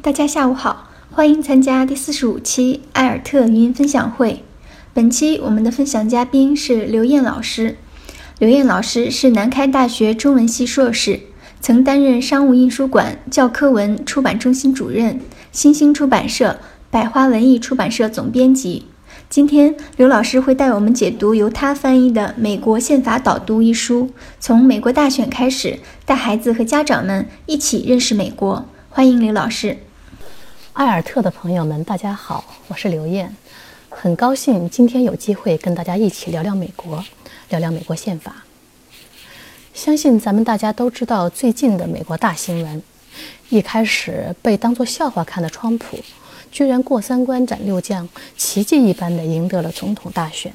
[0.00, 4.44] 大家下午好，欢迎参加第四十五期艾尔特语音分享会。
[4.94, 7.76] 本期我们的分享嘉宾是刘燕老师。
[8.38, 11.18] 刘燕老师是南开大学中文系硕士，
[11.60, 16.60] 曾担任商务印书馆教科文出版中心主任、新兴出版社、
[16.92, 18.84] 百花文艺出版社总编辑。
[19.28, 28.64] 今天，刘老师会带我们解读由他翻译的《美国宪法导读》一书，从美国大选开始，带孩子和家长们一起认识美国。
[28.88, 29.78] 欢迎刘老师。
[30.78, 33.34] 艾尔特的朋友们，大家好，我是刘燕，
[33.88, 37.04] 很高兴今天有机会跟大家一起聊聊美国，
[37.48, 38.44] 聊聊美国宪法。
[39.74, 42.80] 相信咱们大家都知道最近的美国大新闻，
[43.48, 45.98] 一开始被当作笑话看的川普。
[46.52, 50.52] 居然过三关斩六将，奇迹一般的赢得了总统大选。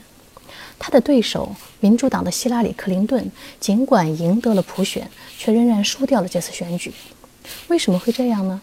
[0.80, 3.30] 他的对手民主党的希拉里·克林顿，
[3.60, 5.06] 尽管赢得了普选，
[5.38, 6.94] 却仍然输掉了这次选举。
[7.68, 8.62] 为什么会这样呢？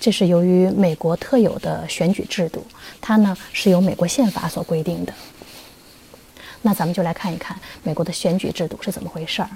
[0.00, 2.66] 这是由于美国特有的选举制度，
[3.02, 5.12] 它呢是由美国宪法所规定的。
[6.62, 9.50] 那咱们就来看一看美国的选举制度是怎么回事儿。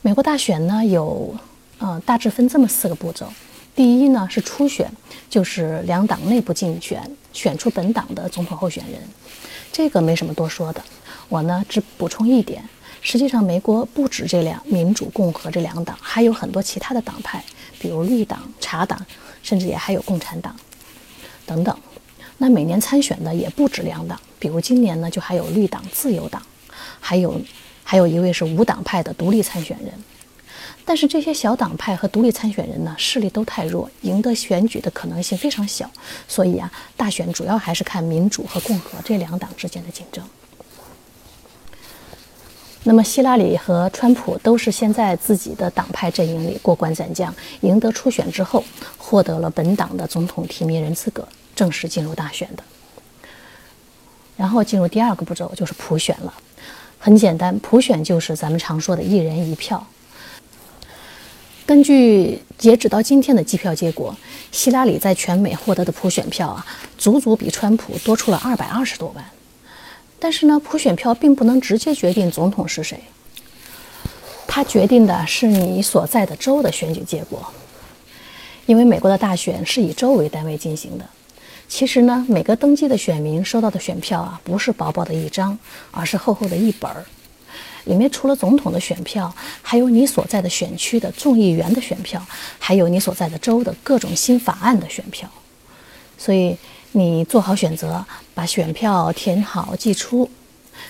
[0.00, 1.34] 美国大选呢有，
[1.78, 3.30] 呃，大致分这么四个步骤。
[3.74, 4.90] 第一呢是初选，
[5.28, 9.00] 就是两党内部竞选，选出本党的总统候选人，
[9.72, 10.82] 这个没什么多说的。
[11.28, 12.62] 我呢只补充一点，
[13.00, 17.42] 实际上美国不止这两民主共和这两党，还有很多其他的党派，
[17.84, 18.98] 比如绿党、茶党，
[19.42, 20.56] 甚至也还有共产党
[21.44, 21.78] 等等。
[22.38, 26.42] 那每年参选的也不止两党，比如今年呢就还有绿党、自由党，
[26.98, 27.38] 还有
[27.82, 29.92] 还有一位是无党派的独立参选人。
[30.86, 35.90] 但是这些小党派和独立参选人呢，势力都太弱，赢得选举的可能性非常小。
[36.26, 40.24] 所以啊，大选主要还是看民主和共和这两党之间的竞争。
[42.86, 48.62] 那么，希拉里和川普都是先在自己的党派阵营里过关斩将，赢得初选之后，
[48.98, 51.26] 获得了本党的总统提名人资格，
[51.56, 52.62] 正式进入大选的。
[54.36, 56.34] 然后进入第二个步骤，就是普选了。
[56.98, 59.86] 很简单，普选就是咱们常说的一人一票。
[61.64, 64.14] 根据截止到今天的计票结果，
[64.52, 66.66] 希拉里在全美获得的普选票啊，
[66.98, 69.24] 足足比川普多出了二百二十多万。
[70.24, 72.98] 但是呢，普选票并不能直接决定总统是谁，
[74.46, 77.46] 它决定的是你所在的州的选举结果。
[78.64, 81.04] 因为美国的大选是以州为单位进行的。
[81.68, 85.58] 其实呢，每个登记的选民收到的选票啊，不是薄薄的一张，
[85.90, 87.04] 而是厚厚的一本儿。
[87.84, 89.30] 里面除了总统的选票，
[89.60, 92.24] 还有你所在的选区的众议员的选票，
[92.58, 95.28] 还有你所在的州的各种新法案的选票。
[96.16, 96.56] 所以
[96.96, 100.30] 你做好选择，把选票填好寄出，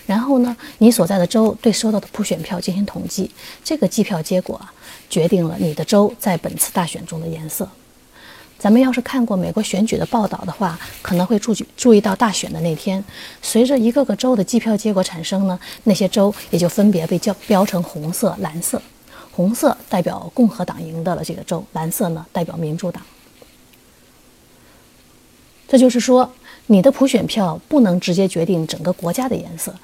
[0.05, 3.31] 然后呢，你所在的州对收到的普选票进行统计，
[3.65, 4.61] 这个计票结果
[5.09, 7.67] 决定了你的州在本次大选中的颜色。
[8.59, 13.03] 咱们要是看过美国选举的报道的话，可能会注注意到大选的那天，
[13.41, 18.81] 随着一个个州的计票结果产生呢，那些州也就分别被叫标成红色、蓝色。
[19.33, 23.03] 红色代表共和党赢得了这个州，蓝色呢代表民主党。
[25.75, 26.33] 这就是说，
[26.69, 29.75] 你的普选票不能直接决定整个国家的颜色，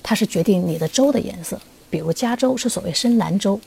[0.00, 1.60] 它是决定你的州的颜色。
[1.90, 3.60] 比如加州是所谓深蓝州。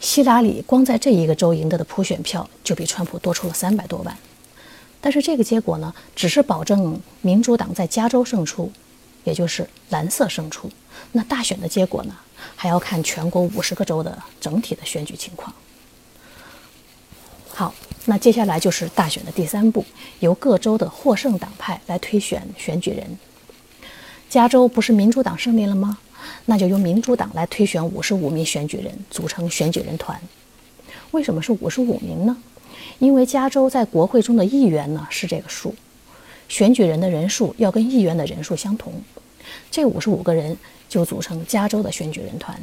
[0.00, 4.14] 希拉里光在这一个州赢得的普选票就比川普多出了三百多万，
[5.00, 8.70] 但是这个结果呢，只是保证民主党在加州胜出，
[9.24, 10.70] 也就是蓝色胜出。
[11.12, 12.14] 那大选的结果呢，
[12.54, 15.50] 还要看全国五十个州的整体的选举情况。
[17.48, 17.74] 好，
[18.06, 19.84] 那接下来就是大选的第三步，
[20.20, 23.06] 由各州的获胜党派来推选选举人。
[24.28, 25.98] 加州不是民主党胜利了吗？
[26.46, 30.20] 那就由民主党来推选五十五名选举人，组成选举人团。
[31.12, 32.36] 为什么是五十五名呢？
[32.98, 35.74] 因为加州在国会中的议员呢是这个数，
[36.48, 38.92] 选举人的人数要跟议员的人数相同。
[39.70, 40.56] 这五十五个人
[40.88, 42.60] 就组成加州的选举人团。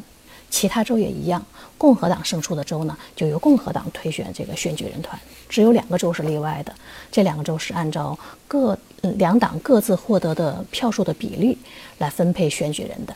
[0.50, 1.46] 其他州也一样，
[1.78, 5.20] 共和党胜出的州呢，就由共和党推选这个选举人团。
[5.48, 6.74] 只有两个州是例外的，
[7.12, 8.18] 这两个州是按照
[8.48, 8.78] 各
[9.18, 11.57] 两党各自获得的票数的比例
[11.98, 13.16] 来分配选举人的。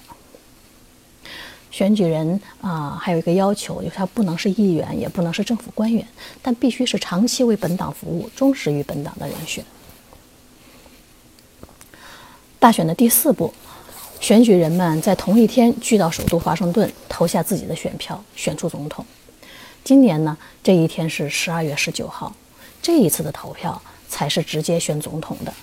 [1.70, 6.08] 选举人啊，还有一个要求，就是他不能是议员，也不能是政府官员，
[6.42, 9.66] 但必须是长期为本党服务、忠实于本党的人选。
[12.60, 13.54] 大选的第四步，
[14.24, 19.06] 选举人们在同一天聚到首都华盛顿，投下自己的选票，选出总统。
[19.84, 22.34] 今年呢，这一天是十二月十九号，
[22.82, 25.54] 这一次的投票才是直接选总统的。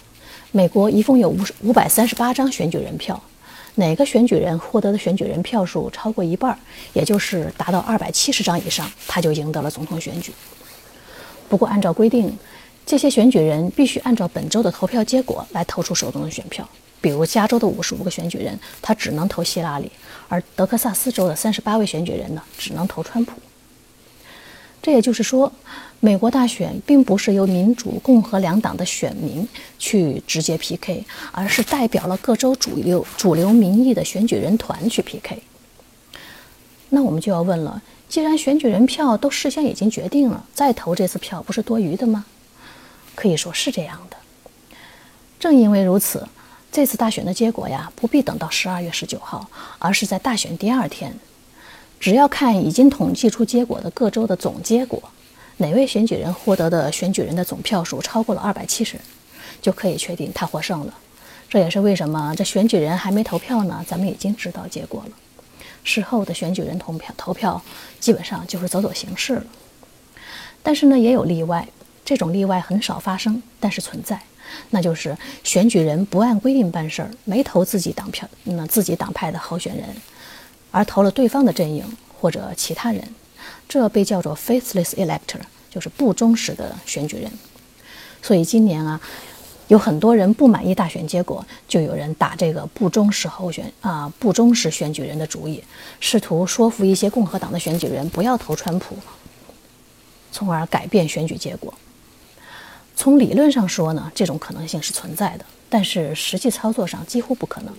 [0.52, 3.18] 美国一共有五五百三十八张选举人票。
[3.76, 6.58] 哪个选举人获得的选举人票数超过一半，
[6.92, 10.34] 也就是达到二百七十张以上，他就赢得了总统选举。
[11.48, 12.38] 不过按照规定，
[12.84, 16.68] 这些选举人必须按照本周的投票结果来投出手中的选票。
[17.00, 19.88] 比如加州的五十五个选举人，他只能投希拉里；
[20.29, 23.41] 而德克萨斯州的三十八位选举人呢，只能投川普。
[24.82, 25.52] 这也就是说，
[26.00, 29.47] 美国大选并不是由民主、共和两党的选民
[29.79, 35.43] 去直接 PK，而是代表了各州主流主流民意的选举人团去 PK。
[36.91, 42.25] 那我们就要问了：既然选举人票都事先已经决定了，再投这次票不是多余的吗？
[43.14, 44.17] 可以说是这样的。
[45.38, 46.26] 正因为如此。
[46.72, 49.50] 这次大选的结果呀，不必等到十二月十九号，
[49.81, 51.12] 而是在大选第二天，
[51.99, 55.02] 只要看已经统计出结果的各州的总结果，
[55.56, 58.96] 哪位选举人获得的选举人的总票数超过了二百七十，
[59.61, 60.94] 就可以确定他获胜了。
[61.49, 65.17] 这也是为什么这选举人还没投票呢，咱们已经知道结果了。
[65.82, 67.61] 事后的选举人投票投票
[67.99, 69.44] 基本上就是走走形式了。
[70.62, 71.67] 但是呢，也有例外，
[72.05, 74.20] 这种例外很少发生，但是存在。
[74.70, 79.87] 那就是选举人不按规定办事儿，没投自己党票，那自己党派的候选人，
[80.70, 81.85] 而投了对方的阵营
[82.20, 83.02] 或者其他人，
[83.69, 87.31] 这被叫做 faithless elector，就是不忠实的选举人。
[88.23, 89.00] 所以今年啊，
[89.69, 95.62] 有很多人不满意大选结果，就有人打这个不忠实候选啊不忠实选举人的主意，
[96.00, 98.96] 试图说服一些共和党的选举人不要投川普，
[100.31, 101.73] 从而改变选举结果。
[103.00, 107.75] 从理论上说呢，这种可能性是存在的，但是实际操作上几乎不可能。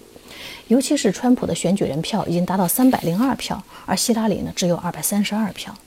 [0.68, 5.78] 尤其是川普的选举人票已经达到三百零二票，而希拉里呢只有二百三十二票，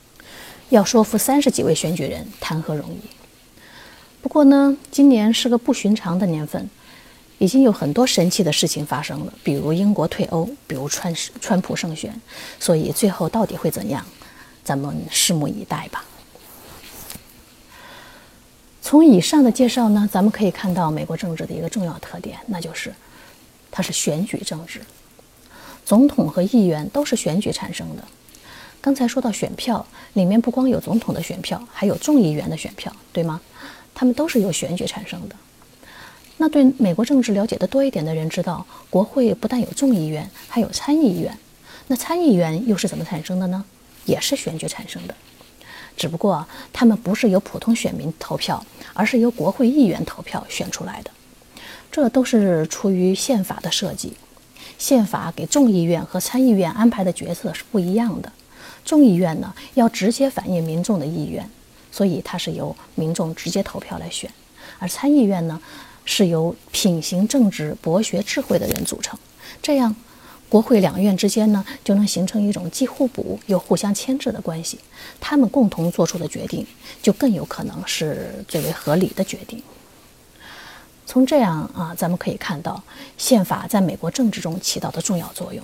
[0.69, 3.01] 要说服三十几位选举人谈何容易？
[4.23, 6.71] 不过呢，今年是个不寻常的年份，
[7.39, 12.15] 已经有很多神奇的事情发生了，比如英国退欧，比如川川普胜选，
[12.61, 14.07] 所以最后到底会怎样，
[14.63, 16.05] 咱们拭目以待吧。
[18.85, 22.93] 从以上的介绍呢，咱们可以看到美国政治的一个重要特点，那就是
[23.71, 24.83] 它是选举政治，
[25.87, 28.05] 总统和议员都是选举产生的。
[28.83, 33.41] 刚才说到选票，里面不光有总统的选票，还有众议员的选票，对吗？
[33.95, 35.35] 他们都是由选举产生的。
[36.37, 41.35] 那对美国政治了解的多一点的人知道，国会不但有众议员，还有参议员。
[41.87, 43.65] 那参议员又是怎么产生的呢？
[44.05, 45.15] 也是选举产生的。
[45.96, 51.11] 只不过他们不是由普通选民投票，而是由国会议员投票选出来的。
[51.91, 54.14] 这都是出于宪法的设计。
[54.76, 58.32] 宪法给众议院和参议院安排的角色是不一样的。
[58.85, 61.49] 众议院呢，要直接反映民众的意愿，
[61.93, 64.29] 所以它是由民众直接投票来选；
[64.79, 65.61] 而参议院呢，
[66.05, 69.19] 是由品行正直、博学智慧的人组成。
[69.62, 69.94] 这样。
[70.49, 74.79] 国会两院之间呢，就能形成一种既互补又互相牵制的关系，
[75.20, 76.64] 他们共同做出的决定
[77.02, 79.61] 就更有可能是最为合理的决定。
[81.06, 82.82] 从这样啊，咱们可以看到
[83.19, 85.62] 宪法在美国政治中起到的重要作用。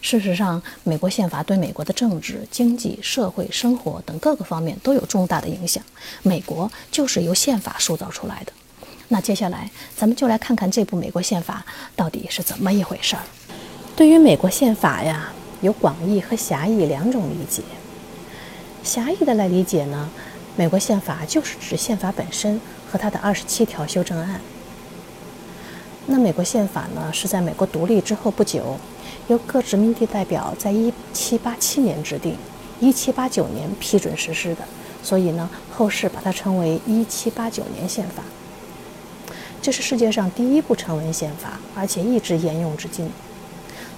[0.00, 5.82] 事实上，美国宪法对美国的政治、经济、社会、生活等各个方面都有重大的影响。
[6.22, 8.52] 美国就是由宪法塑造出来的。
[9.08, 11.64] 那接下来，咱们就来看看这部美国宪法
[11.96, 13.22] 到底是怎么一回事儿。
[13.98, 15.28] 对于美国宪法呀，
[15.60, 17.64] 有广义和狭义两种理解。
[18.84, 20.08] 狭义的来理解呢，
[20.54, 24.40] 美国宪法就是指宪法本身和它的二十七条修正案。
[26.06, 28.76] 那美国宪法呢，是在美国独立之后不久，
[29.26, 32.36] 由各殖民地代表在一七八七年制定，
[32.78, 34.62] 一七八九年批准实施的，
[35.02, 38.22] 所以呢，后世把它称为一七八九年宪法。
[39.60, 43.10] 这是世界上第一部成文宪法，而且一直沿用至今。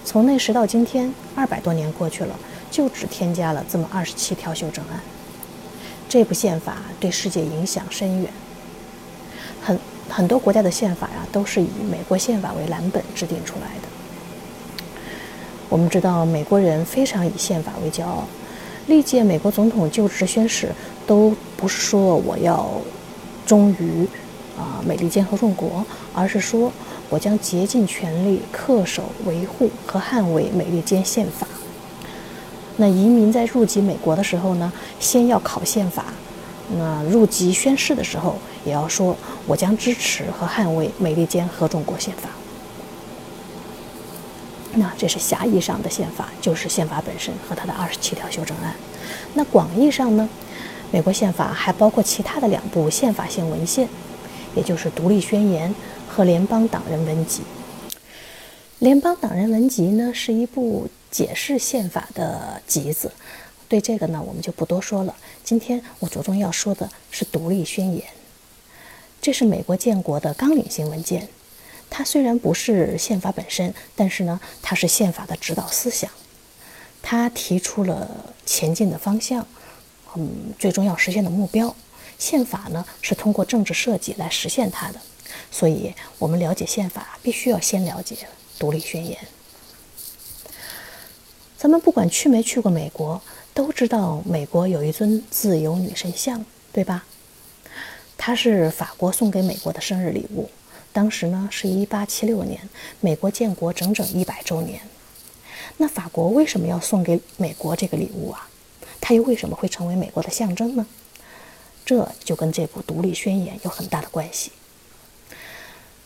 [0.05, 2.35] 从那时到今天，二百多年过去了，
[2.71, 5.01] 就只添加了这么二十七条修正案。
[6.09, 8.33] 这部宪法对世界影响深远。
[9.63, 9.79] 很
[10.09, 13.89] 很多国家的宪法呀，都是以美国宪法为蓝本制定出来的。
[15.69, 18.25] 我们知道，美国人非常以宪法为骄傲，
[18.89, 20.73] 历届美国总统就职宣誓，
[21.07, 22.69] 都不是说我要
[23.47, 24.09] 忠于
[24.59, 26.73] 啊美利坚合众国，而是说。
[27.11, 31.47] 我将竭尽全力恪守、维护和捍卫美利坚宪法。
[32.77, 36.05] 那移民在入籍美国的时候呢，先要考宪法；
[36.79, 39.15] 那入籍宣誓的时候，也要说
[39.47, 42.31] 我将支持和捍卫美利坚合众国宪法。
[44.75, 48.73] 那这是狭义上的宪法，就是宪法本身和它的二十七条修正案。
[49.35, 50.29] 那广义上呢，
[50.93, 53.89] 美国宪法还包括其他的两部宪法性文献，
[54.55, 55.69] 也就是《独立宣言》。
[56.13, 57.43] 和联邦党人文集，
[58.81, 63.13] 联邦党人文集呢是一部解释宪法的集子，
[63.69, 65.15] 对这个呢，我们就不多说了。
[65.45, 68.03] 今天我着重要说的是《独立宣言》，
[69.23, 71.29] 这是美国建国的纲领性文件。
[71.89, 76.11] 它虽然不是宪法本身，但是呢，它是宪法的指导思想。
[77.01, 79.47] 它提出了前进的方向，
[80.17, 81.75] 嗯，最终要实现的目标。
[82.19, 85.01] 宪法呢，是通过政治设计来实现它的。
[85.51, 88.15] 所以，我们了解宪法，必须要先了解
[88.59, 89.19] 《独立宣言》。
[91.59, 93.21] 咱们不管去没去过美国，
[93.53, 97.05] 都知道美国有一尊自由女神像，对吧？
[98.17, 100.49] 它是法国送给美国的生日礼物。
[100.93, 102.69] 当时呢是一八七六年，
[103.01, 104.81] 美国建国整整一百周年。
[105.77, 108.49] 那法国为什么要送给美国这个礼物啊？
[109.01, 110.87] 它又为什么会成为美国的象征呢？
[111.85, 114.51] 这就跟这部《独立宣言》有很大的关系。《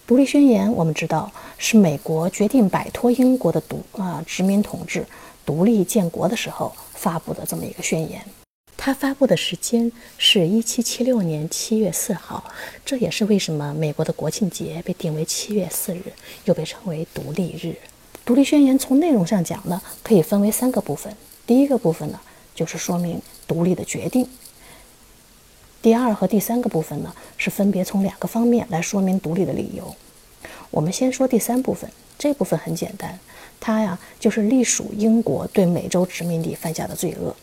[0.07, 5.07] 独立宣言》我们知道是美国决定摆脱英国的独啊殖民统治。
[5.47, 8.23] 独立建国的时候发布的这么一个宣言，
[8.77, 12.45] 它发布的时间是一七七六年七月四号，
[12.85, 16.13] 这也是为什么美国的国庆节被定为七月四日，
[16.45, 17.77] 又被称为独立日。
[18.27, 21.15] 独立宣言从内容上讲呢，可以分为三个部分。
[21.47, 22.21] 第一个部分呢，
[22.55, 24.25] 就是说明独立的决定；
[25.85, 29.95] 第二和第三个部分呢，是分别从两个方面来说明独立的理由。
[30.71, 33.19] 我们先说第三部分，这部分很简单。
[33.61, 37.37] 它呀，就是隶属英国对美洲殖民地犯下的罪恶，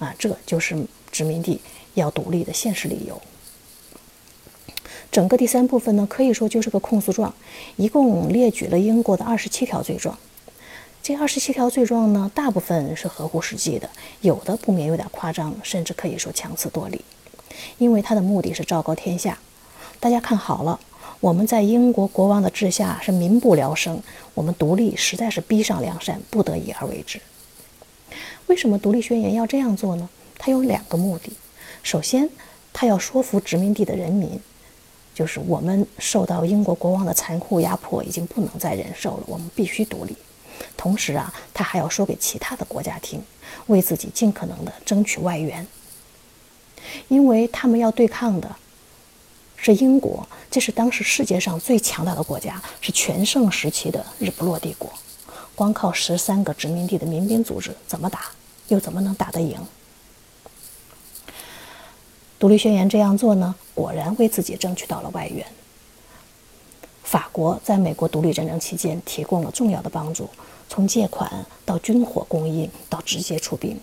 [0.00, 0.76] 啊，这就是
[1.12, 1.60] 殖民地
[1.94, 3.22] 要独立的现实理由。
[5.12, 7.32] 整个第三部分呢，可以说就是个控诉状，
[7.76, 10.18] 一共列举了英国的二十七条罪状。
[11.00, 13.88] 这二十七条罪状呢，大部分是合乎实际的，
[14.22, 17.04] 有的不免有点夸张，甚至可以说强词夺理。
[17.78, 19.38] 因为他的目的是昭告天下，
[20.00, 20.78] 大家看好了。
[21.20, 24.00] 我们在英国国王的治下是民不聊生，
[24.34, 27.20] 我们独立实在是逼上梁山，不得已而为之。
[28.46, 30.08] 为什么独立宣言要这样做呢？
[30.38, 31.32] 它有两个目的。
[31.82, 32.30] 首先，
[32.72, 34.40] 它要说服殖民地的人民，
[35.12, 40.16] 就是我们受到英国国王的残酷压迫已经不能再忍受了，我们必须独立。
[40.76, 43.20] 同时啊，他还要说给其他的国家听，
[43.66, 45.66] 为自己尽可能的争取外援，
[47.08, 48.56] 因为他们要对抗的。
[49.60, 54.88] 是英国，这是当时世界上最强大的国家，是全盛时期的日不落帝国。
[55.56, 58.26] 光靠十三个殖民地的民兵组织怎么打，
[58.68, 59.58] 又怎么能打得赢？
[62.38, 65.44] 独立宣言这样做呢，果然为自己争取到了外援。
[67.02, 70.30] 法国在美国独立战争期间提供了重要的帮助，
[70.68, 73.76] 从借款到军火供应到直接出兵。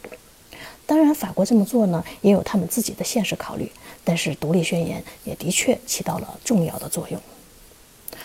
[0.86, 3.72] 当然，法国这么做呢，也有他们自己的现实考虑。
[4.04, 7.20] 但是，独立宣言也的确起到了重要的作用。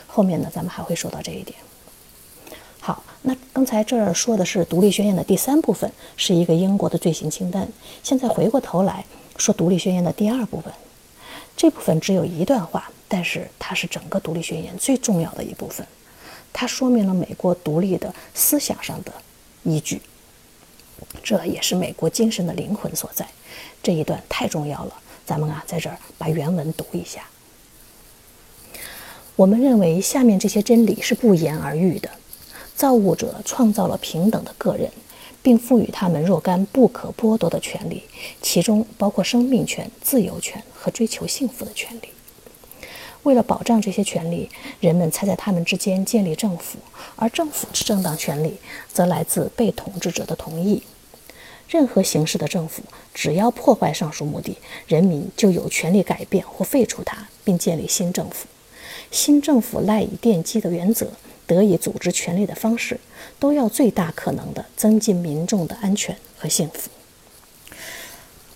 [0.06, 1.56] 后面呢，咱们还会说到这一点。
[2.80, 7.66] 好，那刚才这儿说的是独立宣言的第三部分，是一个英国的罪行清单。
[8.02, 9.04] 现在回过头来
[9.38, 10.72] 说独立宣言的第二部分，
[11.56, 15.86] 这部分只有一段话，但是它是整个独立宣言最重要的一部分。
[16.52, 19.12] 它说明了美国独立的思想上的
[19.62, 20.02] 依据。
[21.22, 23.26] 这也是美国精神的灵魂所在，
[23.82, 24.94] 这一段太重要了。
[25.26, 27.28] 咱们啊，在这儿把原文读一下。
[29.36, 32.10] 我们认为下面这些真理是不言而喻的：
[32.74, 34.90] 造物者创造了平等的个人，
[35.40, 38.02] 并赋予他们若干不可剥夺的权利，
[38.42, 42.08] 其中包括生命权、自由权和追求幸福的权利。
[43.22, 44.48] 为了保障这些权利，
[44.80, 46.78] 人们才在他们之间建立政府，
[47.16, 48.56] 而政府之正当权利
[48.92, 50.82] 则来自被统治者的同意。
[51.68, 52.82] 任何形式的政府，
[53.14, 54.58] 只要破坏上述目的，
[54.88, 58.46] 人民就有权利改变或废除它，并建立新政府。
[59.10, 61.12] 新政府赖以奠基的原则，
[61.46, 62.98] 得以组织权力的方式，
[63.38, 66.90] 都要最大可能地增进民众的安全和幸福。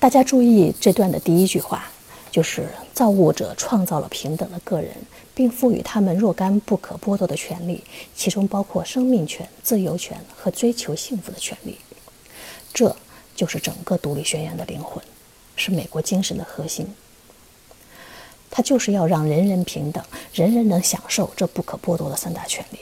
[0.00, 1.90] 大家注意这段的第一句话，
[2.34, 4.90] 就是造物者创造了平等的个人，
[5.36, 7.84] 并赋予他们若干不可剥夺的权利，
[8.16, 11.78] 其中包括生命权、自由权和追求幸福的权利。
[12.72, 12.96] 这。
[13.36, 15.02] 就是整个独立宣言的灵魂，
[15.56, 16.86] 是美国精神的核心。
[18.48, 22.78] 它就是要让人人平等，人人能享受这不可剥夺的三大权利。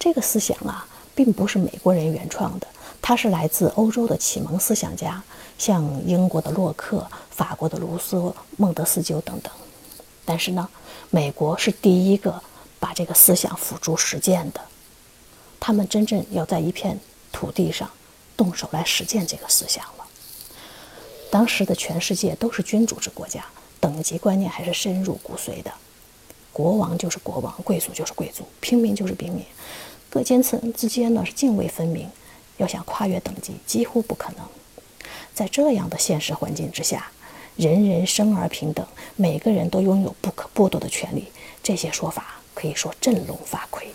[0.00, 2.66] 这个思想啊，并不是美国人原创的，
[3.00, 5.22] 他是来自欧洲的启蒙思想家，
[5.58, 9.52] 像英国的洛克、法国的卢梭、孟德斯鸠等等。
[10.24, 10.68] 但是呢，
[11.10, 12.42] 美国是第一个
[12.78, 14.60] 把这个思想付诸实践的。
[15.58, 16.98] 他们真正要在一片
[17.30, 17.90] 土地上。
[18.36, 20.04] 动手来实践这个思想了。
[21.30, 23.42] 当时的全世界都是君主制国家，
[23.80, 25.72] 等级观念还是深入骨髓的。
[26.52, 29.42] 国王就是国王，贵族就是贵族，平民就是平民，
[30.10, 32.10] 各阶层之间呢是泾渭分明。
[32.56, 34.46] 要想跨越等级，几乎不可能。
[35.34, 37.10] 在这样的现实环境之下，
[37.56, 38.86] 人人生而平等，
[39.16, 41.30] 每个人都拥有不可剥夺的权利，
[41.62, 43.86] 这些说法可以说振聋发聩。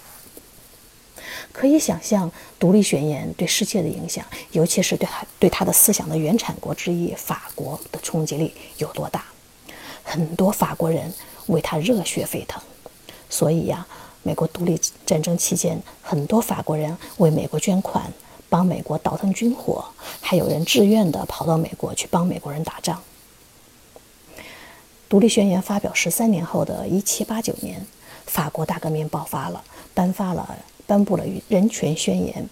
[1.51, 9.25] 可以想象，独立宣言对世界的影响，尤其是对他对他的思想的原产国之一法国的冲击力有多大。
[10.03, 11.13] 很多法国人
[11.47, 12.61] 为他热血沸腾，
[13.29, 13.85] 所以呀，
[14.23, 18.11] 美国独立战争期间，很多法国人为美国捐款，
[18.51, 19.85] 帮美国倒腾军火，
[20.19, 23.01] 还有人自愿的跑到美国去帮美国人打仗。
[25.07, 27.85] 独立宣言发表十三年后的一七八九年，
[28.25, 30.57] 法国大革命爆发了，颁发了。
[30.85, 32.45] 颁布了人权宣言，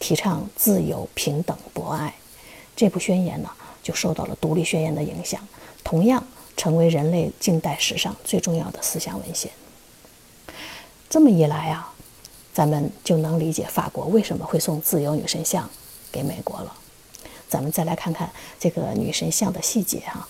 [0.00, 2.12] 提倡自由、平等、博爱。
[2.74, 3.48] 这部宣言呢，
[3.84, 5.40] 就受到了独立宣言的影响，
[5.84, 9.52] 同样成为人类近代史上最重要的思想文献。
[11.08, 11.93] 这么一来啊，
[12.54, 15.68] 咱们就能理解法国为什么会送自由女神像
[16.10, 16.72] 给美国了。
[17.48, 20.26] 咱们再来看看这个女神像的细节哈。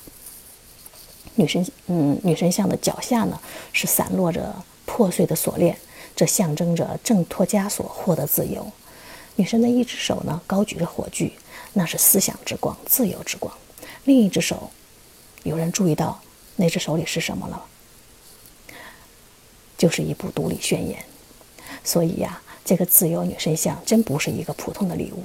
[1.35, 3.39] 女神，嗯，女神像的脚下呢
[3.73, 4.55] 是散落着
[4.87, 5.77] 破碎的锁链。
[6.17, 8.73] 这象征着挣脱枷锁，获得自由。
[9.35, 11.33] 女神的一只手呢，高举着火炬，
[11.73, 13.53] 那是思想之光，自由之光。
[14.05, 14.71] 另一只手，
[15.43, 16.21] 有人注意到
[16.55, 17.65] 那只手里是什么了？
[19.77, 21.05] 就是一部独立宣言。
[21.85, 25.23] 所以呀，这个自由女神像真不是一个普通的礼物，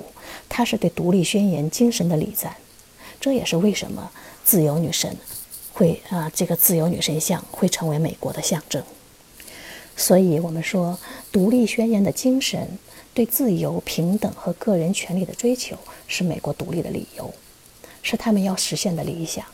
[0.47, 2.55] 它是对独立宣言精神的礼赞。
[3.19, 4.11] 这也是为什么
[4.43, 5.17] 自由女神
[5.73, 8.83] 会啊，这个自由女神像会成为美国的象征。
[9.95, 10.97] 所以，我们说，
[11.31, 12.77] 独立宣言的精神，
[13.13, 17.33] 对自由、平等和个人权利的追求，是美国独立的理由，
[18.01, 19.45] 是他们要实现的理想。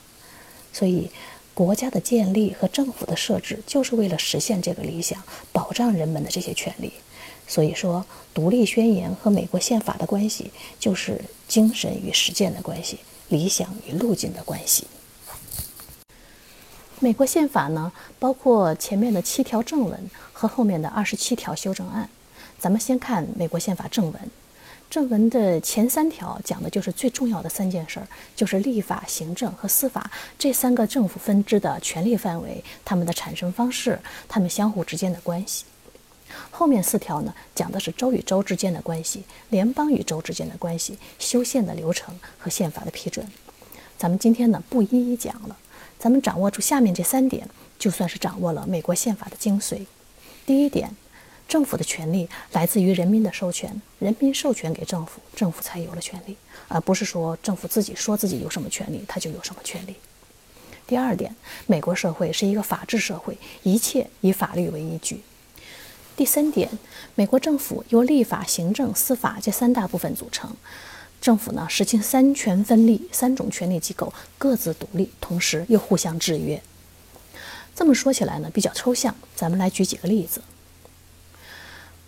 [0.72, 1.10] 所以，
[1.56, 6.94] 国家的建立和政府的设置，就是为了实现这个理想，保障人们的这些权利。
[7.48, 14.86] 所以说，独立宣言和美国宪法的关系，就是精神与实践的关系，理想与路径的关系。
[17.00, 22.10] 美国宪法呢，包括前面的七条正文和后面的二十七条修正案。
[22.58, 24.32] 咱们先看美国宪法正文，
[24.90, 35.66] 正文的前三条讲的就是最重要的三件事儿，就是立法、行政和司法这三个政府分支的权力范围、它们的产生方式、它们相互之间的关系。
[36.50, 43.26] 后面四条呢，讲的是州与州之间的关系、联邦与州之间的关系、修宪的流程和宪法的批准。
[43.98, 45.58] 咱们今天呢，不一一讲了。
[45.98, 47.48] 咱们掌握住下面这三点，
[47.80, 49.86] 就算是掌握了美国宪法的精髓。
[50.46, 50.96] 第一点，
[51.48, 56.36] 政府的权利来自于人民的授权，人民授权给政府，政府才有了权利，
[56.68, 59.96] 而不是说政府自己说自己有什么权利，他就有什么权利。
[60.88, 61.36] 第二点，
[61.68, 65.22] 美国社会是一个法治社会，一切以法律为依据。
[66.16, 66.70] 第三点，
[67.16, 70.56] 美国政府由立法、行政、司法这三大部分组成。
[71.22, 76.62] 政府呢，实行三权分立，三种权力机构各自独立，同时又互相制约。
[77.76, 79.16] 这么说起来呢，比较抽象。
[79.36, 80.42] 咱们来举几个例子。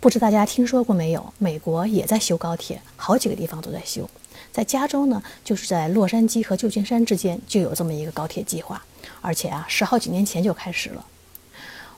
[0.00, 1.32] 不知大家听说过没有？
[1.38, 4.08] 美国也在修高铁，好几个地方都在修。
[4.52, 8.80] 在加州呢，就是在洛杉矶和旧金山之间就有这么一个高铁计划，
[9.20, 11.04] 而且啊，十好几年前就开始了。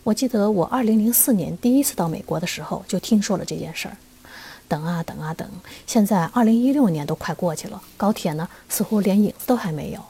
[0.02, 3.96] 我记得我二零零四年第一次到美国的时候，就听说了这件事儿。
[4.66, 5.46] 等啊等啊等，
[5.86, 10.00] 现在二零一六年都快过去了，高铁呢似乎连影子都还没有。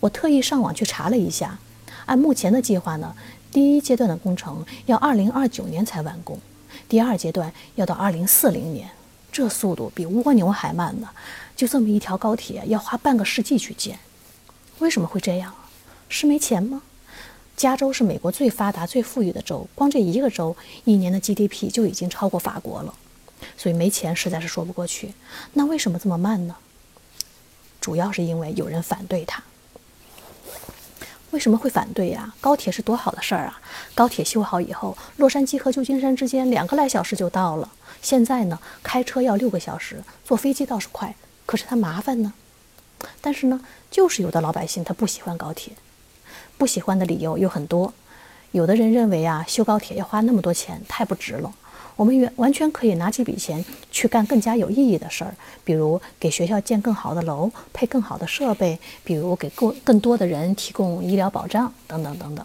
[0.00, 1.58] 我特意上网去查了一下，
[2.04, 3.16] 按目前的计划呢，
[3.50, 6.38] 第一阶段的工程要二零二九年才完工，
[6.94, 8.88] 第二阶段要到二零四零年，
[9.32, 11.10] 这速度比蜗牛还慢呢。
[11.56, 13.98] 就这么一条高铁要花半个世纪去建，
[14.78, 15.52] 为什么会这样？
[16.08, 16.82] 是没钱吗？
[17.56, 22.94] 加州是美国最发达、最富裕的州，光这一个州一年的 GDP 就已经超过法国了。
[23.56, 25.12] 所以没钱实在是说不过去。
[25.54, 26.54] 那为什么这么慢呢？
[27.80, 29.42] 主要是因为有人反对它。
[31.34, 32.32] 为什么会反对呀？
[32.40, 33.60] 高铁是多好的事儿啊！
[33.92, 37.68] 高铁修好以后，洛杉矶和旧金山之间两个来小时就到了。
[38.00, 42.32] 现在呢，开车要六个小时，坐飞机倒是快，可是它麻烦呢。
[43.20, 45.72] 但是呢，就是有的老百姓他不喜欢高铁，
[46.56, 47.92] 不喜欢的理由有很多。
[48.52, 51.52] 有的人认为啊，修高铁要花那么多钱，太不值了。
[51.96, 62.44] 我们完完全可以拿这笔钱去干更加有意义的事儿，比如给学校建更好的楼，配更好的设备，比如给更更多的人提供医疗保障，等等等等。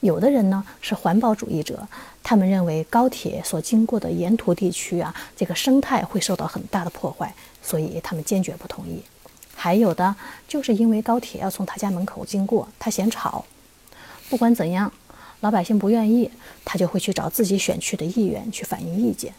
[0.00, 1.86] 有的人呢是环保主义者，
[2.22, 9.02] 他们认为高铁所经过的沿途地区啊，这个生态会受到很大的破坏，所以他们坚决不同意。
[9.54, 10.14] 还有的
[10.46, 13.44] 就是因为高铁要从他家门口经过，他嫌吵。
[14.30, 14.92] 不管怎样。
[15.42, 16.30] 老百姓不愿意，
[16.64, 19.34] 他就会去找自己选区的议员去反映意见。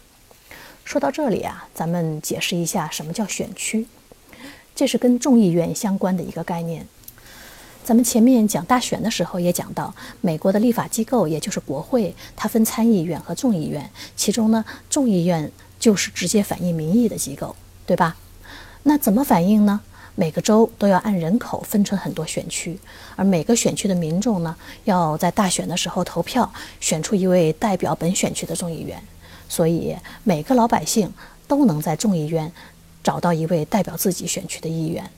[0.83, 3.87] 说到这里啊，咱们解释一下什么叫选区。
[4.75, 6.85] 这是跟众议院相关的一个概念。
[7.85, 18.17] 咱们前面讲大选的时候也讲到，美国的立法机构也就是国会，它分参议院和众议院，其中呢，众议院就是直接反映民意的机构，对吧？
[18.83, 19.79] 那怎么反映呢？
[20.15, 22.77] 每个州都要按人口分成很多选区，
[23.15, 29.01] 而每个选区的民众呢，要在大选的时候投票，选出一位代表本选区的众议员。
[29.49, 31.11] 所以每个老百姓
[31.47, 32.51] 都能在众议院
[33.03, 35.09] 找到一位代表自己选区的议员，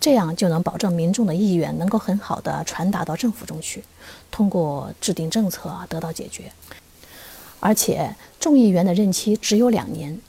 [0.00, 3.84] 这样就能保证民众的意愿能够很好的传达到政府中去，
[4.30, 6.52] 通过制定政策得到解决。
[7.60, 10.20] 而且众议员的任期只有两年，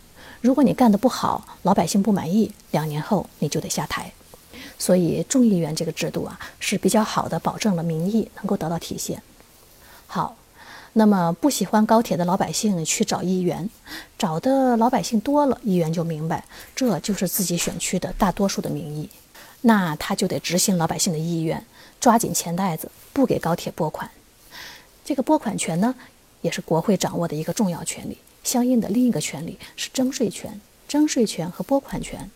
[0.44, 4.12] 如果你干得不好，老百姓不满意，两年后你就得下台。
[4.78, 9.24] 所以众议员这个制度啊是比较好的，保证了民意能够得到体现。
[10.06, 10.36] 好。
[10.96, 13.68] 那么不喜欢高铁的老百姓去找议员，
[14.16, 19.10] 找的老百姓多了，议员就明白这就是自己选区的大多数的民意，
[19.62, 21.66] 那他就得执行老百姓的意愿，
[22.00, 24.12] 抓紧钱袋子，不给高铁拨款。
[25.04, 25.96] 这个拨款权呢，
[26.42, 28.20] 也是国会掌握的一个重要权利。
[28.44, 32.30] 相应的另一个权利是征税权，征税权和拨款权，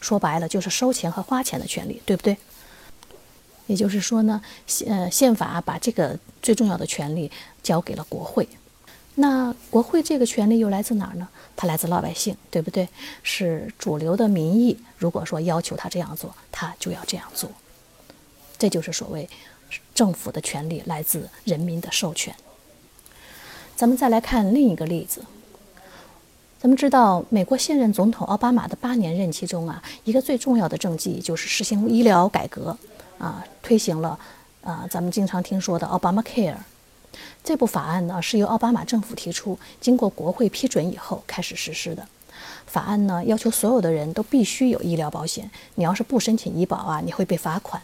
[0.00, 2.36] 说白了就是收钱和花钱的权利，对不对？
[3.66, 4.42] 也就是说呢，
[4.86, 7.30] 呃，宪法把这个最重要的权利
[7.62, 8.48] 交给了国会。
[9.16, 11.28] 那国会这个权利又来自哪儿呢？
[11.54, 12.88] 它来自老百姓，对不对？
[13.22, 14.78] 是主流的民意。
[14.96, 17.50] 如果说要求他这样做，他就要这样做。
[18.58, 19.28] 这就是所谓
[19.94, 22.34] 政府的权利来自人民的授权。
[23.76, 25.24] 咱们再来看另一个例子。
[26.62, 32.76] 咱们知道，美国现任总统奥巴马的八年任期中啊，一个最重要的政绩就是实行医疗改革。
[33.18, 34.18] 啊，推行了，
[34.62, 36.56] 啊，咱们经常听说的奥巴马 Care
[37.42, 42.06] 这部法案呢，是由奥巴马政府提出，经过国会批准以后开始实施的。
[42.66, 47.80] 法案呢，要求所有的人都必须有医疗保险，你要是不申请医保啊，你会被罚款。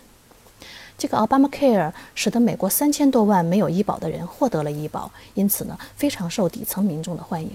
[0.99, 7.51] 这个奥巴马 Care 使得美国三千多万没有医保的人获得了医保，因此呢，非常受底层民众的欢迎。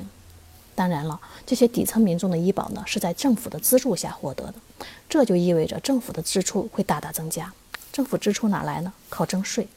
[0.74, 4.56] 当然了，这些底层民众的医保呢，是在政府的资助下获得的，
[5.10, 7.52] 这就意味着政府的支出会大大增加。
[7.92, 8.94] 政府支出哪来呢？
[9.10, 9.68] 靠征税，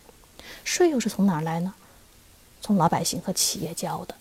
[0.63, 1.75] 税又是从哪儿来呢？
[2.61, 4.15] 从老百姓和企业交的。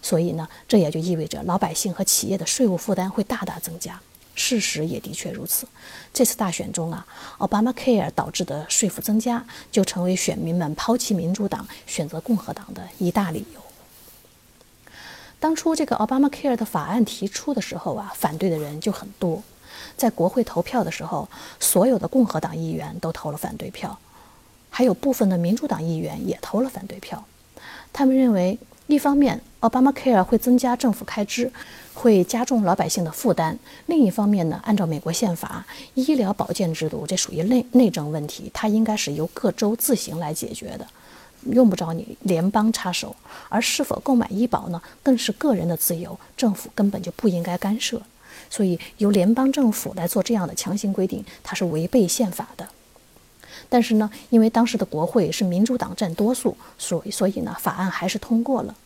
[0.00, 4.00] 所以呢，这也就意味着老百姓和企业的税务负担会大大增加。
[4.34, 5.66] 事实也的确如此。
[6.12, 7.06] 这次大选中啊，
[7.38, 13.60] 奥巴马 Care 导致的税负增加，就成为选民们抛弃民主党、选择共和党的一大理由。
[15.46, 19.40] 当初这个奥巴马 Care 的法案提出的时候啊，反对的人就很多。
[19.96, 21.28] 在国会投票的时候，
[21.60, 23.96] 所有的共和党议员都投了反对票，
[24.70, 27.24] 还有部分的民主党议员也投了反对票。
[27.92, 31.52] 他们认为，一方面奥巴马 Care 会增加政府开支，
[31.94, 33.54] 会加重老百姓的负担；
[33.86, 40.84] 另一方面呢，按照美国宪法，医疗保健制度这属于内内政问题，它应该是由各州自行来解决的，
[41.52, 43.14] 用不着你联邦插手。
[43.48, 48.02] 而是否购买医保呢，更是个人的自由，政府根本就不应该干涉。
[48.50, 52.68] 所以由联邦政府来做这样的强行规定，它是违背宪法的。
[53.68, 58.76] 但是呢，因为当时的国会是民主党占多数，所以所以呢，法案还是通过了。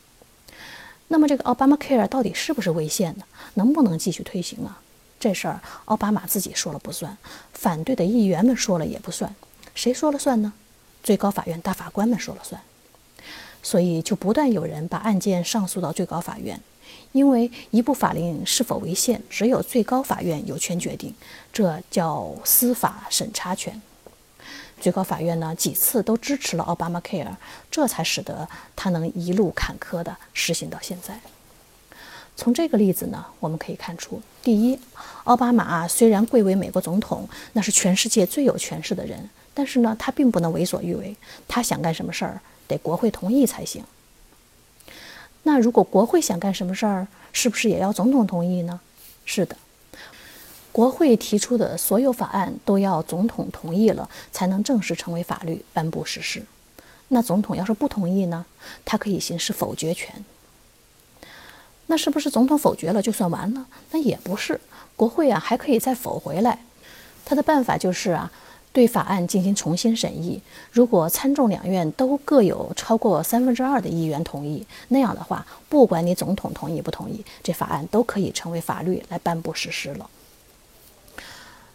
[1.09, 3.25] 那么这个奥巴马 Care 到底是不是违宪的？
[3.55, 4.81] 能不能继续推行啊？
[5.18, 7.18] 这事儿奥巴马自己说了不算，
[7.53, 9.35] 反对的议员们说了也不算，
[9.75, 10.53] 谁说了算呢？
[11.02, 12.60] 最高法院大法官们说了算。
[13.62, 16.60] 所以就不断有人把案件上诉到最高法院。
[17.12, 21.12] 因为一部法令是否违宪，只有最高法院有权决定，
[21.52, 23.80] 这叫司法审查权。
[24.80, 27.34] 最高法院呢几次都支持了奥巴马 Care，
[27.70, 31.20] 这才使得他能一路坎坷地实行到现在。
[32.36, 34.78] 从这个例子呢，我们可以看出，第一，
[35.24, 39.28] 奥巴马虽然贵为美国总统，那是全世界最有权势的人，
[39.61, 41.14] 但是呢，他并不能为所欲为，
[41.46, 43.85] 他想干什么事儿，得国会同意才行。
[45.42, 48.81] 那如果国会想干什么事儿，是不是也要总统同意呢？
[49.27, 49.55] 是的，
[50.73, 56.42] 国会提出的所有法案都要总统同意了，才能正式成为法律，颁布实施。
[57.09, 58.46] 那总统要是不同意呢？
[58.87, 60.25] 他可以行使否决权。
[61.88, 63.66] 那是不是总统否决了就算完了？
[63.90, 64.59] 那也不是，
[64.96, 66.61] 国会啊还可以再否回来。
[67.27, 68.33] 他的办法就是啊。
[68.72, 80.09] 对法案进行重新审议，如果参众两院都各有超过三分之二的议员同意，那样的话，不管你总统同意不同意，这法案都可以成为法律来颁布实施了。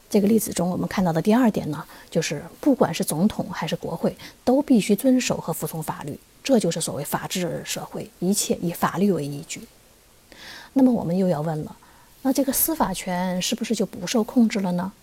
[0.09, 9.67] 这个例子中，我们看到的第二点呢，就是不管是总统还是国会，都必须遵守和服从法律，这就是所谓法治社会，一切以法律为依据。
[10.71, 11.75] 那么我们又要问了，
[12.21, 14.93] 那这个司法权是不是就不受控制了呢？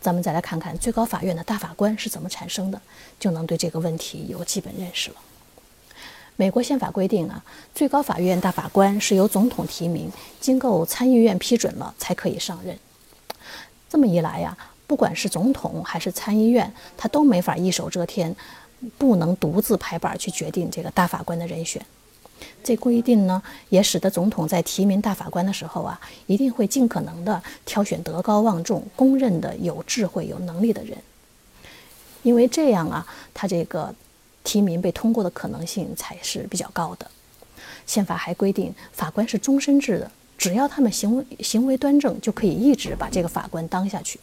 [0.00, 2.80] 咱们再来看看最高法院的大法官是怎么产生的，
[3.18, 5.16] 就能对这个问题有基本认识了。
[6.36, 10.10] 美国宪法规定啊，最高法院大法官是由总统提名，
[10.40, 12.78] 经过参议院批准了才可以上任。
[13.90, 18.34] 这么一来呀，不管是总统还是参议院，他都没法一手遮天，
[18.96, 21.84] 不能独自拍板去决定这个大法官的人选。
[22.62, 30.96] 这规定呢，也使得总统在提名大法官的时候啊，一定会尽可能的挑选德高望重、公认的有智慧、有能力的人，
[32.22, 33.94] 因为这样啊，他这个
[34.44, 37.10] 提名被通过的可能性才是比较高的。
[37.86, 44.20] 宪法还规定，法官是终身制的，只要他们行为行为端正，就可以一直把这个法官当下去。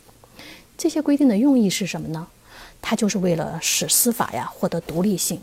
[0.78, 2.28] 这些规定的用意是什么呢？
[2.82, 5.42] 它就是为了使司法呀获得独立性。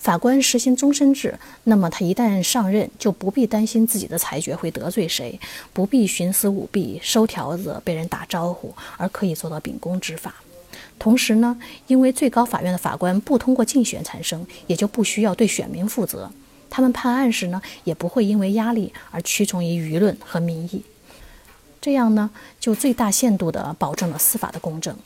[0.00, 5.38] 法官实行终身制，那么他一旦上任，就不必担心自己的裁决会得罪谁，
[5.72, 10.36] 不必徇私舞弊、收条子、被人打招呼，而可以做到秉公执法。
[10.98, 16.30] 同时呢，因为最高法院的法官不通过竞选产生，也就不需要对选民负责。
[16.70, 20.82] 他们判案时呢，也不会因为压力而屈从于舆论和民意。
[21.80, 24.96] 这样呢，就最大限度地保证了司法的公正。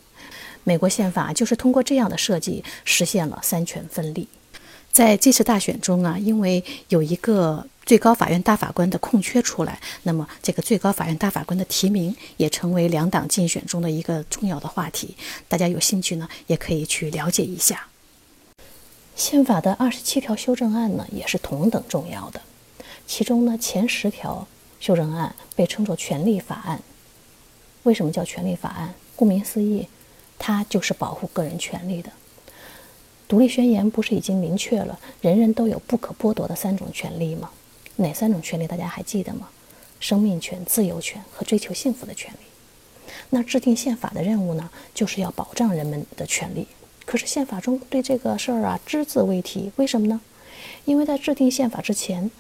[0.64, 4.28] 美国宪法就是通过这样的设计，实现了三权分立。
[4.92, 15.16] 在这次大选中啊，因为有一个最高法院大法官的空缺出来，那么这个最高法院大法官的提名也成为两党竞选中的一个重要的话题。
[15.48, 17.86] 大家有兴趣呢，也可以去了解一下。
[19.16, 22.42] 宪法的二十七条修正案呢，也是同等重要的。
[23.06, 24.46] 其中呢，前十条
[24.78, 26.82] 修正案被称作权利法案。
[27.84, 28.94] 为什么叫权利法案？
[29.16, 29.88] 顾名思义，
[30.38, 32.12] 它就是保护个人权利的。
[33.32, 37.48] 独立宣言不是已经明确了人人都有不可剥夺的三种权利吗？
[37.96, 39.48] 哪三种权利大家还记得吗？
[40.00, 43.12] 生命权、自由权和追求幸福的权利。
[43.30, 46.66] 那制定宪法的任务呢，就是要保障人们的权利。
[47.06, 50.20] 可是宪法中对这个事儿啊只字未提，为什么呢？
[50.84, 52.30] 因为在制定宪法之前，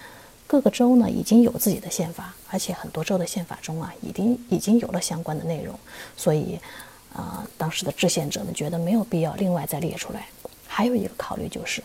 [0.46, 5.74] 各个州呢已经有自己的宪法，而且很多州的宪法中啊已经已经有了相关的内容，
[6.18, 6.58] 所以，
[7.14, 10.26] 啊，当时的制宪者们觉得没有必要另外再列出来。
[10.74, 11.82] 还有一个考虑就是，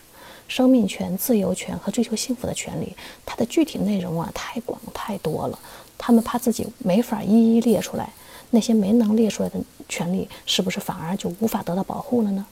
[0.47, 2.95] 生命权、自由权和追求幸福的权利，
[3.25, 5.59] 它的具体内容啊太广太多了，
[5.97, 8.13] 他们怕自己没法一一列出来，
[8.51, 12.45] 那些没能列出来的权利，是不是反而就无法得到保护了呢？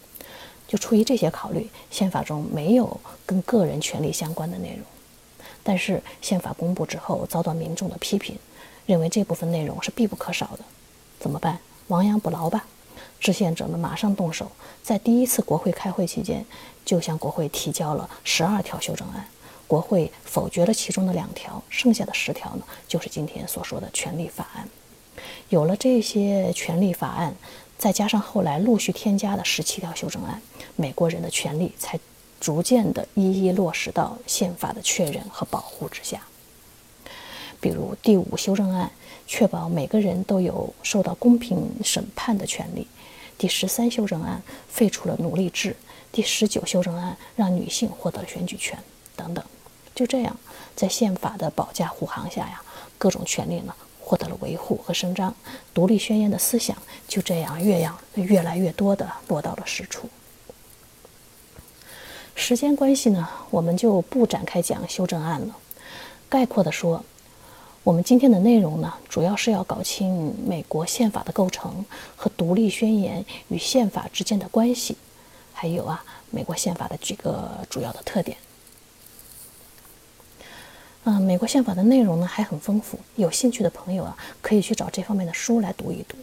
[0.68, 4.86] 就出于这些考虑，宪法中没有跟个人权利相关的内容。
[5.64, 8.38] 但是宪法公布之后，遭到民众的批评，
[8.86, 10.60] 认为这部分内容是必不可少的，
[11.18, 11.60] 怎么办？
[11.88, 12.66] 亡羊补牢吧。
[13.26, 14.52] 制宪者们马上动手，
[14.84, 16.46] 在第一次国会开会期间，
[16.86, 19.28] 就向国会提交了十二条修正案。
[19.66, 24.70] 国会否决了其中的两条，剩下的十条呢，就是今天所说的权利法案。
[25.50, 27.36] 有了这些权利法案，
[27.80, 30.40] 再加上后来陆续添加的十七条修正案，
[30.76, 32.00] 美国人的权利才
[32.40, 36.22] 逐渐的一一落实到宪法的确认和保护之下。
[37.60, 38.92] 比如第五修正案，
[39.26, 42.86] 确保每个人都有受到公平审判的权利。
[43.38, 45.76] 第十三修正案废除了奴隶制，
[46.12, 48.78] 第十九修正案让女性获得了选举权，
[49.16, 49.44] 等等。
[49.94, 50.38] 就这样，
[50.76, 52.62] 在宪法的保驾护航下呀，
[52.98, 55.36] 各种权利呢获得了维护和伸张，
[55.74, 60.10] 独立宣言的思想就这样越样越来越多的落到了实处。
[62.36, 65.58] 时间关系呢，我们就不展开讲修正案了。
[66.30, 67.04] 概括的说。
[67.86, 74.98] 我们今天的内容呢，主要是要搞清美国宪法的构成和独立宣言与宪法之间的关系，
[75.54, 78.36] 还有啊，美国宪法的几个主要的特点。
[81.04, 86.18] 嗯，美国宪法的内容呢还很丰富，有兴趣的朋友啊，可以去找这方面的书来读一读。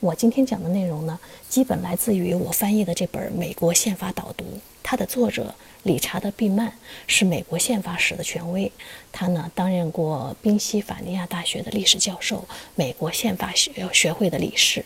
[0.00, 4.44] 我今天讲的内容呢，基本来自于我翻译的这本《美国宪法导读》，
[4.82, 5.54] 它的作者。
[5.84, 6.72] 理查德·毕曼
[7.06, 8.72] 是美国宪法史的权威，
[9.12, 12.42] 他呢担任过宾夕法尼亚大学的历史教授，
[12.74, 14.82] 美国宪法学学会的理事。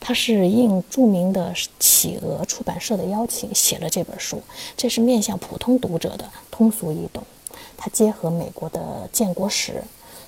[0.00, 4.42] 他是应著名的企鹅出版社的邀请写了这本书，
[4.76, 7.22] 这是面向普通读者的，通俗易懂。
[7.76, 9.84] 他结合美国的建国史，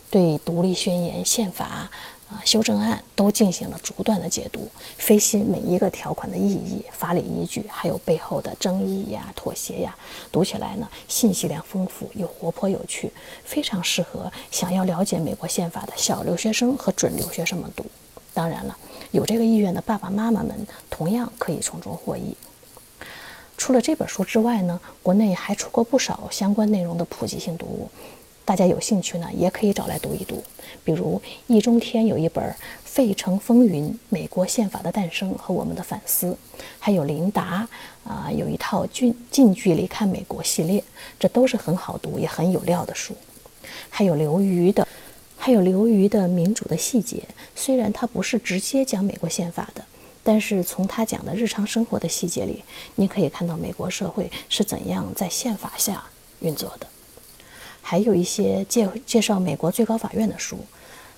[0.08, 1.90] 对独立宣言、宪法。
[2.30, 9.96] 啊，修正案都进行了逐段的解读，分析每一个条款的意义、法理依据，还有背后的争议呀、妥协呀。
[10.30, 13.10] 读起来呢，信息量丰富又活泼有趣，
[13.44, 17.86] 非常适合想要了解美国宪法的小留学生和准留学生们读。
[18.34, 18.76] 当然了，
[19.10, 22.36] 有这个意愿的爸爸妈妈们同样可以从中获益。
[23.56, 27.90] 除了这本书之外呢，国内还出过不少相关内容的普及性读物。
[28.48, 30.42] 大家有兴趣呢，也可以找来读一读。
[30.82, 32.42] 比如易中天有一本
[32.82, 36.28] 《费城风云：美国宪法的诞生和我们的反思》，
[36.78, 37.68] 还有林达
[38.04, 40.82] 啊有一套近近距离看美国系列，
[41.20, 43.14] 这都是很好读也很有料的书。
[43.90, 44.88] 还有刘瑜的，
[45.36, 47.18] 还有刘瑜的《民主的细节》，
[47.54, 49.84] 虽然他不是直接讲美国宪法的，
[50.22, 56.02] 但是从他讲的日常生活的细节里，你可以看到美国社会是怎样在宪法下
[56.40, 56.86] 运作的。
[57.90, 60.58] 还有一些介介绍美国最高法院的书，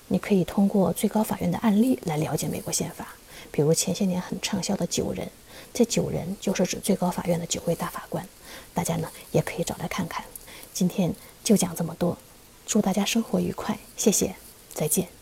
[0.07, 3.09] 你可以通过最高法院的案例来了解美国宪法。
[3.51, 5.27] 比如前些年很畅销的《九人》，
[5.73, 8.25] 这九人就是指最高法院的九位大法官，
[8.73, 10.23] 大家呢也可以找来看看。
[10.71, 12.17] 今天就讲这么多，
[12.65, 14.33] 祝大家生活愉快，谢谢，
[14.73, 15.20] 再见。